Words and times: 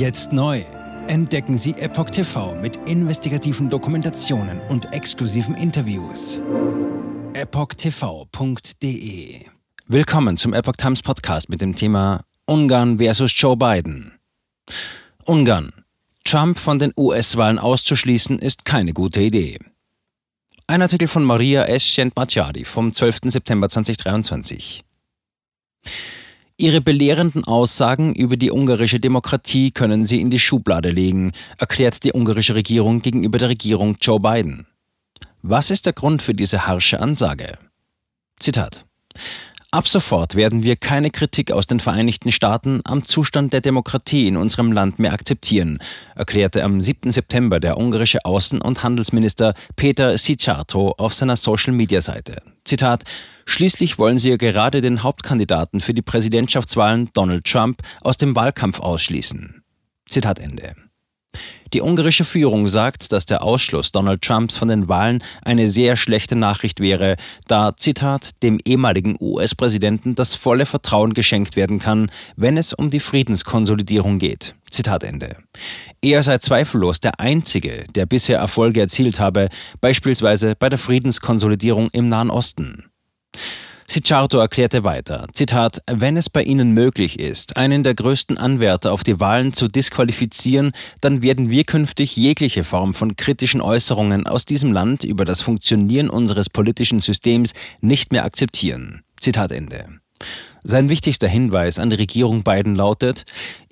Jetzt 0.00 0.32
neu. 0.32 0.64
Entdecken 1.08 1.58
Sie 1.58 1.72
Epoch 1.72 2.08
TV 2.08 2.54
mit 2.54 2.88
investigativen 2.88 3.68
Dokumentationen 3.68 4.58
und 4.70 4.90
exklusiven 4.94 5.54
Interviews. 5.54 6.42
EpochTV.de 7.34 8.70
Willkommen 9.88 10.38
zum 10.38 10.54
Epoch 10.54 10.78
Times 10.78 11.02
Podcast 11.02 11.50
mit 11.50 11.60
dem 11.60 11.76
Thema 11.76 12.24
Ungarn 12.46 12.96
versus 12.96 13.30
Joe 13.38 13.58
Biden. 13.58 14.18
Ungarn. 15.26 15.70
Trump 16.24 16.58
von 16.58 16.78
den 16.78 16.94
US-Wahlen 16.96 17.58
auszuschließen 17.58 18.38
ist 18.38 18.64
keine 18.64 18.94
gute 18.94 19.20
Idee. 19.20 19.58
Ein 20.66 20.80
Artikel 20.80 21.08
von 21.08 21.24
Maria 21.24 21.64
S. 21.64 21.84
Shentmachari 21.84 22.64
vom 22.64 22.94
12. 22.94 23.18
September 23.24 23.68
2023. 23.68 24.82
Ihre 26.60 26.82
belehrenden 26.82 27.44
Aussagen 27.44 28.14
über 28.14 28.36
die 28.36 28.50
ungarische 28.52 29.00
Demokratie 29.00 29.70
können 29.70 30.04
Sie 30.04 30.20
in 30.20 30.28
die 30.28 30.38
Schublade 30.38 30.90
legen, 30.90 31.32
erklärt 31.56 32.04
die 32.04 32.12
ungarische 32.12 32.54
Regierung 32.54 33.00
gegenüber 33.00 33.38
der 33.38 33.48
Regierung 33.48 33.96
Joe 33.98 34.20
Biden. 34.20 34.66
Was 35.40 35.70
ist 35.70 35.86
der 35.86 35.94
Grund 35.94 36.20
für 36.20 36.34
diese 36.34 36.66
harsche 36.66 37.00
Ansage? 37.00 37.56
Zitat. 38.38 38.84
Ab 39.72 39.86
sofort 39.86 40.34
werden 40.34 40.64
wir 40.64 40.74
keine 40.74 41.12
Kritik 41.12 41.52
aus 41.52 41.68
den 41.68 41.78
Vereinigten 41.78 42.32
Staaten 42.32 42.80
am 42.82 43.04
Zustand 43.04 43.52
der 43.52 43.60
Demokratie 43.60 44.26
in 44.26 44.36
unserem 44.36 44.72
Land 44.72 44.98
mehr 44.98 45.12
akzeptieren, 45.12 45.78
erklärte 46.16 46.64
am 46.64 46.80
7. 46.80 47.12
September 47.12 47.60
der 47.60 47.78
ungarische 47.78 48.24
Außen- 48.24 48.60
und 48.60 48.82
Handelsminister 48.82 49.54
Peter 49.76 50.14
Szijjártó 50.14 50.98
auf 50.98 51.14
seiner 51.14 51.36
Social-Media-Seite. 51.36 52.42
Zitat: 52.64 53.04
Schließlich 53.46 53.96
wollen 53.96 54.18
sie 54.18 54.30
ja 54.30 54.36
gerade 54.36 54.80
den 54.80 55.04
Hauptkandidaten 55.04 55.78
für 55.78 55.94
die 55.94 56.02
Präsidentschaftswahlen 56.02 57.10
Donald 57.12 57.44
Trump 57.44 57.80
aus 58.00 58.16
dem 58.16 58.34
Wahlkampf 58.34 58.80
ausschließen. 58.80 59.62
Zitat 60.04 60.40
Ende. 60.40 60.74
Die 61.72 61.82
ungarische 61.82 62.24
Führung 62.24 62.68
sagt, 62.68 63.12
dass 63.12 63.26
der 63.26 63.42
Ausschluss 63.44 63.92
Donald 63.92 64.22
Trumps 64.22 64.56
von 64.56 64.68
den 64.68 64.88
Wahlen 64.88 65.22
eine 65.44 65.68
sehr 65.68 65.96
schlechte 65.96 66.34
Nachricht 66.34 66.80
wäre, 66.80 67.16
da, 67.46 67.76
Zitat, 67.76 68.42
dem 68.42 68.58
ehemaligen 68.64 69.16
US-Präsidenten 69.20 70.16
das 70.16 70.34
volle 70.34 70.66
Vertrauen 70.66 71.14
geschenkt 71.14 71.54
werden 71.54 71.78
kann, 71.78 72.10
wenn 72.34 72.56
es 72.56 72.72
um 72.72 72.90
die 72.90 72.98
Friedenskonsolidierung 72.98 74.18
geht. 74.18 74.54
Zitat 74.70 75.04
Ende. 75.04 75.36
Er 76.02 76.22
sei 76.24 76.38
zweifellos 76.38 76.98
der 76.98 77.20
Einzige, 77.20 77.84
der 77.94 78.06
bisher 78.06 78.38
Erfolge 78.38 78.80
erzielt 78.80 79.20
habe, 79.20 79.48
beispielsweise 79.80 80.54
bei 80.58 80.68
der 80.68 80.78
Friedenskonsolidierung 80.78 81.88
im 81.92 82.08
Nahen 82.08 82.30
Osten. 82.30 82.90
Sicciardo 83.90 84.38
erklärte 84.38 84.84
weiter, 84.84 85.26
Zitat, 85.32 85.82
wenn 85.90 86.16
es 86.16 86.30
bei 86.30 86.44
Ihnen 86.44 86.70
möglich 86.70 87.18
ist, 87.18 87.56
einen 87.56 87.82
der 87.82 87.96
größten 87.96 88.38
Anwärter 88.38 88.92
auf 88.92 89.02
die 89.02 89.18
Wahlen 89.18 89.52
zu 89.52 89.66
disqualifizieren, 89.66 90.70
dann 91.00 91.22
werden 91.22 91.50
wir 91.50 91.64
künftig 91.64 92.14
jegliche 92.14 92.62
Form 92.62 92.94
von 92.94 93.16
kritischen 93.16 93.60
Äußerungen 93.60 94.28
aus 94.28 94.46
diesem 94.46 94.72
Land 94.72 95.02
über 95.02 95.24
das 95.24 95.42
Funktionieren 95.42 96.08
unseres 96.08 96.48
politischen 96.48 97.00
Systems 97.00 97.52
nicht 97.80 98.12
mehr 98.12 98.24
akzeptieren. 98.24 99.02
Zitat 99.18 99.50
Ende. 99.50 99.86
Sein 100.62 100.88
wichtigster 100.88 101.26
Hinweis 101.26 101.80
an 101.80 101.90
die 101.90 101.96
Regierung 101.96 102.44
Biden 102.44 102.76
lautet, 102.76 103.24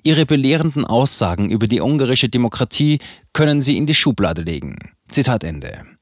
Ihre 0.03 0.25
belehrenden 0.25 0.83
Aussagen 0.83 1.49
über 1.49 1.67
die 1.67 1.79
ungarische 1.79 2.27
Demokratie 2.27 2.99
können 3.31 3.61
Sie 3.61 3.77
in 3.77 3.85
die 3.85 3.95
Schublade 3.95 4.41
legen. 4.41 4.79
Zitat 5.09 5.45
Ende. 5.45 5.98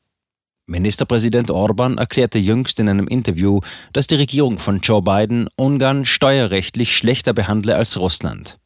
Ministerpräsident 0.68 1.50
Orban 1.50 1.98
erklärte 1.98 2.40
jüngst 2.40 2.80
in 2.80 2.90
einem 2.90 3.08
Interview, 3.08 3.62
dass 3.94 4.08
die 4.08 4.16
Regierung 4.16 4.58
von 4.58 4.82
Joe 4.82 5.02
Biden 5.02 5.48
Ungarn 5.56 6.04
steuerrechtlich 6.04 6.96
schlechter 6.96 7.34
behandle 7.34 7.78
als 7.78 7.98
Russland. 7.98 8.60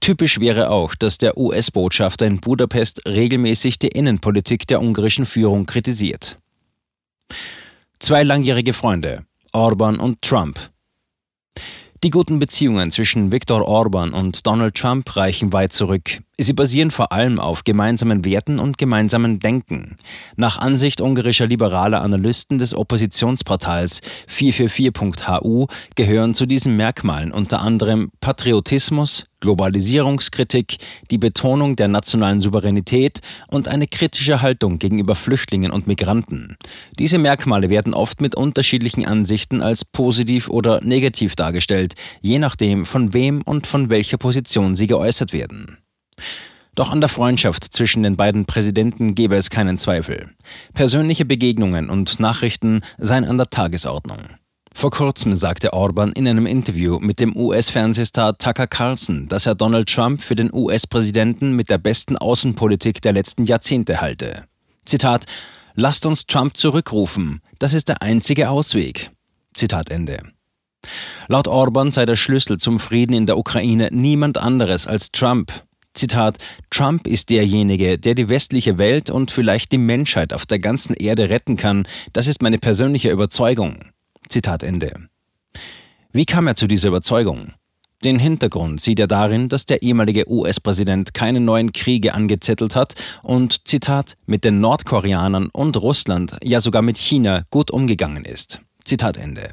Typisch 0.00 0.40
wäre 0.40 0.70
auch, 0.70 0.96
dass 0.96 1.18
der 1.18 1.38
US-Botschafter 1.38 2.26
in 2.26 2.40
Budapest 2.40 3.06
regelmäßig 3.06 3.78
die 3.78 3.88
Innenpolitik 3.88 4.66
der 4.66 4.82
ungarischen 4.82 5.24
Führung 5.24 5.66
kritisiert. 5.66 6.36
Zwei 8.00 8.24
langjährige 8.24 8.72
Freunde, 8.72 9.24
Orban 9.52 10.00
und 10.00 10.20
Trump, 10.22 10.58
die 12.02 12.10
guten 12.10 12.38
Beziehungen 12.38 12.90
zwischen 12.90 13.32
Viktor 13.32 13.66
Orban 13.66 14.12
und 14.12 14.46
Donald 14.46 14.74
Trump 14.74 15.16
reichen 15.16 15.52
weit 15.52 15.72
zurück. 15.72 16.20
Sie 16.38 16.52
basieren 16.52 16.90
vor 16.90 17.12
allem 17.12 17.40
auf 17.40 17.64
gemeinsamen 17.64 18.26
Werten 18.26 18.58
und 18.58 18.76
gemeinsamen 18.76 19.38
Denken. 19.38 19.96
Nach 20.36 20.58
Ansicht 20.58 21.00
ungarischer 21.00 21.46
liberaler 21.46 22.02
Analysten 22.02 22.58
des 22.58 22.74
Oppositionsportals 22.74 24.02
444.hu 24.28 25.66
gehören 25.94 26.34
zu 26.34 26.44
diesen 26.44 26.76
Merkmalen 26.76 27.32
unter 27.32 27.62
anderem 27.62 28.10
Patriotismus, 28.20 29.28
Globalisierungskritik, 29.40 30.76
die 31.10 31.16
Betonung 31.16 31.74
der 31.74 31.88
nationalen 31.88 32.42
Souveränität 32.42 33.20
und 33.48 33.68
eine 33.68 33.86
kritische 33.86 34.42
Haltung 34.42 34.78
gegenüber 34.78 35.14
Flüchtlingen 35.14 35.72
und 35.72 35.86
Migranten. 35.86 36.58
Diese 36.98 37.16
Merkmale 37.16 37.70
werden 37.70 37.94
oft 37.94 38.20
mit 38.20 38.34
unterschiedlichen 38.34 39.06
Ansichten 39.06 39.62
als 39.62 39.86
positiv 39.86 40.50
oder 40.50 40.82
negativ 40.84 41.34
dargestellt, 41.34 41.94
je 42.20 42.38
nachdem, 42.38 42.84
von 42.84 43.14
wem 43.14 43.40
und 43.40 43.66
von 43.66 43.88
welcher 43.88 44.18
Position 44.18 44.74
sie 44.74 44.86
geäußert 44.86 45.32
werden. 45.32 45.78
Doch 46.74 46.90
an 46.90 47.00
der 47.00 47.08
Freundschaft 47.08 47.64
zwischen 47.64 48.02
den 48.02 48.16
beiden 48.16 48.44
Präsidenten 48.44 49.14
gebe 49.14 49.36
es 49.36 49.48
keinen 49.48 49.78
Zweifel. 49.78 50.30
Persönliche 50.74 51.24
Begegnungen 51.24 51.88
und 51.88 52.20
Nachrichten 52.20 52.82
seien 52.98 53.24
an 53.24 53.38
der 53.38 53.48
Tagesordnung. 53.48 54.28
Vor 54.74 54.90
kurzem 54.90 55.34
sagte 55.36 55.72
Orban 55.72 56.12
in 56.12 56.28
einem 56.28 56.44
Interview 56.44 56.98
mit 56.98 57.18
dem 57.18 57.34
US-Fernsehstar 57.34 58.36
Tucker 58.36 58.66
Carlson, 58.66 59.26
dass 59.26 59.46
er 59.46 59.54
Donald 59.54 59.88
Trump 59.88 60.20
für 60.22 60.34
den 60.34 60.52
US-Präsidenten 60.52 61.56
mit 61.56 61.70
der 61.70 61.78
besten 61.78 62.18
Außenpolitik 62.18 63.00
der 63.00 63.14
letzten 63.14 63.46
Jahrzehnte 63.46 64.02
halte. 64.02 64.44
Zitat: 64.84 65.24
Lasst 65.76 66.04
uns 66.04 66.26
Trump 66.26 66.58
zurückrufen. 66.58 67.40
Das 67.58 67.72
ist 67.72 67.88
der 67.88 68.02
einzige 68.02 68.50
Ausweg. 68.50 69.10
Zitat 69.54 69.90
Ende. 69.90 70.18
Laut 71.28 71.48
Orban 71.48 71.90
sei 71.90 72.04
der 72.04 72.16
Schlüssel 72.16 72.58
zum 72.58 72.78
Frieden 72.78 73.14
in 73.14 73.24
der 73.24 73.38
Ukraine 73.38 73.88
niemand 73.92 74.36
anderes 74.36 74.86
als 74.86 75.10
Trump. 75.10 75.52
Zitat, 75.96 76.38
Trump 76.70 77.06
ist 77.06 77.30
derjenige, 77.30 77.98
der 77.98 78.14
die 78.14 78.28
westliche 78.28 78.78
Welt 78.78 79.10
und 79.10 79.30
vielleicht 79.30 79.72
die 79.72 79.78
Menschheit 79.78 80.32
auf 80.32 80.46
der 80.46 80.58
ganzen 80.58 80.94
Erde 80.94 81.30
retten 81.30 81.56
kann. 81.56 81.86
Das 82.12 82.26
ist 82.26 82.42
meine 82.42 82.58
persönliche 82.58 83.10
Überzeugung. 83.10 83.78
Zitat 84.28 84.62
Ende. 84.62 85.08
Wie 86.12 86.24
kam 86.24 86.46
er 86.46 86.56
zu 86.56 86.66
dieser 86.66 86.88
Überzeugung? 86.88 87.52
Den 88.04 88.18
Hintergrund 88.18 88.80
sieht 88.80 89.00
er 89.00 89.06
darin, 89.06 89.48
dass 89.48 89.64
der 89.64 89.82
ehemalige 89.82 90.30
US-Präsident 90.30 91.14
keine 91.14 91.40
neuen 91.40 91.72
Kriege 91.72 92.12
angezettelt 92.12 92.76
hat 92.76 92.94
und, 93.22 93.66
Zitat, 93.66 94.14
mit 94.26 94.44
den 94.44 94.60
Nordkoreanern 94.60 95.48
und 95.48 95.76
Russland, 95.78 96.36
ja 96.44 96.60
sogar 96.60 96.82
mit 96.82 96.98
China 96.98 97.44
gut 97.50 97.70
umgegangen 97.70 98.24
ist. 98.24 98.60
Zitat 98.84 99.16
Ende. 99.16 99.50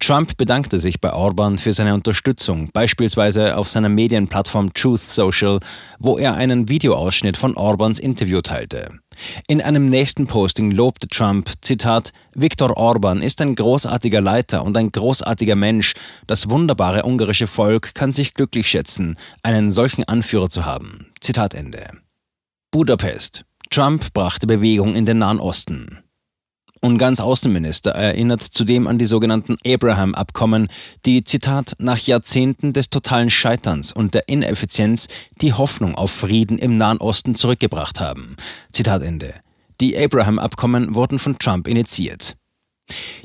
Trump 0.00 0.36
bedankte 0.36 0.78
sich 0.78 1.00
bei 1.00 1.12
Orban 1.12 1.58
für 1.58 1.72
seine 1.72 1.94
Unterstützung, 1.94 2.70
beispielsweise 2.72 3.56
auf 3.56 3.68
seiner 3.68 3.88
Medienplattform 3.88 4.72
Truth 4.72 5.00
Social, 5.00 5.60
wo 5.98 6.18
er 6.18 6.34
einen 6.34 6.68
Videoausschnitt 6.68 7.36
von 7.36 7.56
Orbans 7.56 7.98
Interview 7.98 8.40
teilte. 8.40 8.90
In 9.48 9.60
einem 9.60 9.90
nächsten 9.90 10.26
Posting 10.26 10.70
lobte 10.70 11.08
Trump, 11.08 11.50
Zitat, 11.60 12.12
Viktor 12.34 12.76
Orban 12.76 13.22
ist 13.22 13.40
ein 13.40 13.54
großartiger 13.54 14.20
Leiter 14.20 14.64
und 14.64 14.76
ein 14.76 14.92
großartiger 14.92 15.56
Mensch. 15.56 15.94
Das 16.26 16.48
wunderbare 16.48 17.04
ungarische 17.04 17.46
Volk 17.46 17.94
kann 17.94 18.12
sich 18.12 18.34
glücklich 18.34 18.68
schätzen, 18.68 19.16
einen 19.42 19.70
solchen 19.70 20.04
Anführer 20.04 20.48
zu 20.48 20.64
haben. 20.64 21.06
Zitat 21.20 21.54
Ende. 21.54 21.88
Budapest. 22.70 23.44
Trump 23.70 24.12
brachte 24.12 24.46
Bewegung 24.46 24.94
in 24.94 25.04
den 25.04 25.18
Nahen 25.18 25.40
Osten. 25.40 25.98
Ungans 26.80 27.20
Außenminister 27.20 27.90
erinnert 27.90 28.42
zudem 28.42 28.86
an 28.86 28.98
die 28.98 29.06
sogenannten 29.06 29.56
Abraham-Abkommen, 29.66 30.68
die, 31.04 31.24
Zitat, 31.24 31.74
nach 31.78 31.98
Jahrzehnten 31.98 32.72
des 32.72 32.90
totalen 32.90 33.30
Scheiterns 33.30 33.92
und 33.92 34.14
der 34.14 34.28
Ineffizienz 34.28 35.08
die 35.40 35.52
Hoffnung 35.52 35.94
auf 35.94 36.10
Frieden 36.10 36.58
im 36.58 36.76
Nahen 36.76 36.98
Osten 36.98 37.34
zurückgebracht 37.34 38.00
haben. 38.00 38.36
Zitat 38.72 39.02
Ende. 39.02 39.34
Die 39.80 39.96
Abraham-Abkommen 39.96 40.94
wurden 40.94 41.18
von 41.18 41.38
Trump 41.38 41.68
initiiert. 41.68 42.36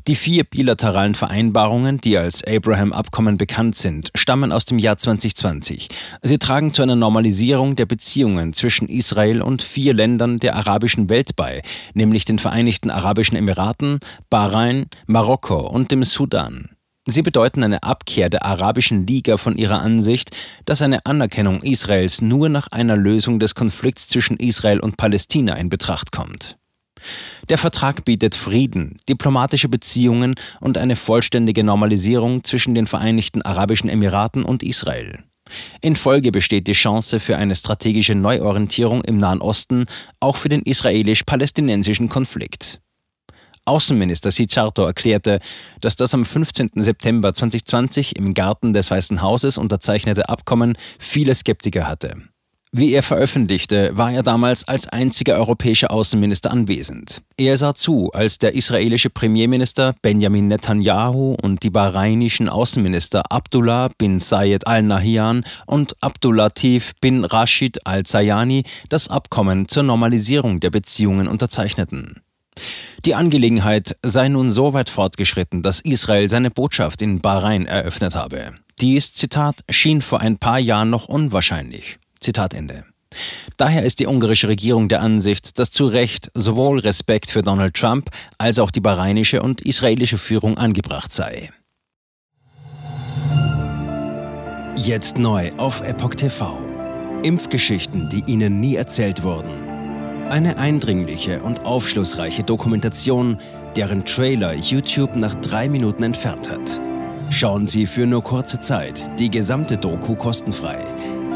Die 0.07 0.15
vier 0.15 0.43
bilateralen 0.43 1.15
Vereinbarungen, 1.15 2.01
die 2.01 2.17
als 2.17 2.43
Abraham-Abkommen 2.43 3.37
bekannt 3.37 3.75
sind, 3.75 4.11
stammen 4.15 4.51
aus 4.51 4.65
dem 4.65 4.79
Jahr 4.79 4.97
2020. 4.97 5.89
Sie 6.21 6.37
tragen 6.37 6.73
zu 6.73 6.81
einer 6.81 6.95
Normalisierung 6.95 7.75
der 7.75 7.85
Beziehungen 7.85 8.53
zwischen 8.53 8.89
Israel 8.89 9.41
und 9.41 9.61
vier 9.61 9.93
Ländern 9.93 10.39
der 10.39 10.55
arabischen 10.55 11.09
Welt 11.09 11.35
bei, 11.35 11.61
nämlich 11.93 12.25
den 12.25 12.39
Vereinigten 12.39 12.89
Arabischen 12.89 13.37
Emiraten, 13.37 13.99
Bahrain, 14.29 14.87
Marokko 15.07 15.67
und 15.67 15.91
dem 15.91 16.03
Sudan. 16.03 16.69
Sie 17.05 17.21
bedeuten 17.21 17.63
eine 17.63 17.83
Abkehr 17.83 18.29
der 18.29 18.45
Arabischen 18.45 19.05
Liga 19.05 19.35
von 19.35 19.57
ihrer 19.57 19.81
Ansicht, 19.81 20.31
dass 20.65 20.81
eine 20.81 21.05
Anerkennung 21.05 21.61
Israels 21.61 22.21
nur 22.21 22.47
nach 22.47 22.67
einer 22.67 22.95
Lösung 22.95 23.39
des 23.39 23.55
Konflikts 23.55 24.07
zwischen 24.07 24.37
Israel 24.37 24.79
und 24.79 24.95
Palästina 24.95 25.55
in 25.55 25.67
Betracht 25.67 26.13
kommt. 26.13 26.57
Der 27.49 27.57
Vertrag 27.57 28.05
bietet 28.05 28.35
Frieden, 28.35 28.97
diplomatische 29.09 29.69
Beziehungen 29.69 30.35
und 30.59 30.77
eine 30.77 30.95
vollständige 30.95 31.63
Normalisierung 31.63 32.43
zwischen 32.43 32.75
den 32.75 32.87
Vereinigten 32.87 33.41
Arabischen 33.41 33.89
Emiraten 33.89 34.43
und 34.43 34.63
Israel. 34.63 35.23
In 35.81 35.95
Folge 35.95 36.31
besteht 36.31 36.67
die 36.67 36.73
Chance 36.73 37.19
für 37.19 37.37
eine 37.37 37.55
strategische 37.55 38.15
Neuorientierung 38.15 39.03
im 39.03 39.17
Nahen 39.17 39.41
Osten, 39.41 39.85
auch 40.19 40.37
für 40.37 40.49
den 40.49 40.61
israelisch-palästinensischen 40.61 42.09
Konflikt. 42.09 42.79
Außenminister 43.65 44.31
Sicharto 44.31 44.85
erklärte, 44.85 45.39
dass 45.79 45.95
das 45.95 46.13
am 46.13 46.25
15. 46.25 46.71
September 46.75 47.33
2020 47.33 48.17
im 48.17 48.33
Garten 48.33 48.73
des 48.73 48.91
Weißen 48.91 49.21
Hauses 49.21 49.57
unterzeichnete 49.57 50.27
Abkommen 50.27 50.77
viele 50.99 51.33
Skeptiker 51.33 51.87
hatte. 51.87 52.15
Wie 52.75 52.95
er 52.95 53.03
veröffentlichte, 53.03 53.91
war 53.93 54.11
er 54.11 54.23
damals 54.23 54.67
als 54.67 54.87
einziger 54.87 55.35
europäischer 55.35 55.91
Außenminister 55.91 56.49
anwesend. 56.49 57.21
Er 57.37 57.55
sah 57.55 57.75
zu, 57.75 58.09
als 58.13 58.39
der 58.39 58.55
israelische 58.55 59.11
Premierminister 59.11 59.93
Benjamin 60.01 60.47
Netanyahu 60.47 61.37
und 61.39 61.61
die 61.61 61.69
bahrainischen 61.69 62.49
Außenminister 62.49 63.31
Abdullah 63.31 63.91
bin 63.99 64.19
Zayed 64.19 64.65
al-Nahyan 64.65 65.43
und 65.67 65.95
Abdulatif 66.01 66.93
bin 66.99 67.25
Rashid 67.25 67.85
al-Zayani 67.85 68.63
das 68.89 69.07
Abkommen 69.07 69.67
zur 69.67 69.83
Normalisierung 69.83 70.59
der 70.59 70.71
Beziehungen 70.71 71.27
unterzeichneten. 71.27 72.23
Die 73.05 73.13
Angelegenheit 73.13 73.97
sei 74.01 74.29
nun 74.29 74.51
so 74.51 74.73
weit 74.73 74.89
fortgeschritten, 74.89 75.61
dass 75.61 75.79
Israel 75.79 76.27
seine 76.27 76.49
Botschaft 76.49 77.03
in 77.03 77.21
Bahrain 77.21 77.67
eröffnet 77.67 78.15
habe. 78.15 78.53
Dies, 78.81 79.13
Zitat, 79.13 79.59
schien 79.69 80.01
vor 80.01 80.21
ein 80.21 80.39
paar 80.39 80.57
Jahren 80.57 80.89
noch 80.89 81.07
unwahrscheinlich. 81.07 81.99
Zitat 82.23 82.53
Ende. 82.53 82.85
Daher 83.57 83.83
ist 83.83 83.99
die 83.99 84.07
ungarische 84.07 84.47
Regierung 84.47 84.89
der 84.89 85.01
Ansicht, 85.01 85.59
dass 85.59 85.71
zu 85.71 85.85
Recht 85.85 86.31
sowohl 86.33 86.79
Respekt 86.79 87.29
für 87.29 87.41
Donald 87.41 87.75
Trump 87.75 88.09
als 88.37 88.59
auch 88.59 88.71
die 88.71 88.79
bahrainische 88.79 89.41
und 89.41 89.61
israelische 89.61 90.17
Führung 90.17 90.57
angebracht 90.57 91.11
sei. 91.11 91.51
Jetzt 94.75 95.17
neu 95.17 95.51
auf 95.57 95.81
Epoch 95.81 96.15
TV. 96.15 96.59
Impfgeschichten, 97.21 98.09
die 98.09 98.23
Ihnen 98.25 98.59
nie 98.59 98.75
erzählt 98.75 99.23
wurden. 99.23 99.51
Eine 100.29 100.57
eindringliche 100.57 101.41
und 101.41 101.65
aufschlussreiche 101.65 102.43
Dokumentation, 102.43 103.37
deren 103.75 104.03
Trailer 104.03 104.55
YouTube 104.55 105.15
nach 105.15 105.35
drei 105.35 105.69
Minuten 105.69 106.03
entfernt 106.03 106.49
hat. 106.49 106.81
Schauen 107.29 107.67
Sie 107.67 107.85
für 107.85 108.05
nur 108.05 108.23
kurze 108.23 108.59
Zeit 108.59 109.09
die 109.19 109.29
gesamte 109.29 109.77
Doku 109.77 110.15
kostenfrei 110.15 110.79